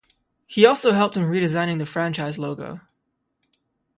[0.47, 2.79] He also helped in re-designing the franchise logo.